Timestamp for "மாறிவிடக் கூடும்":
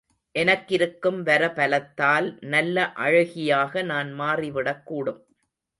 4.19-5.21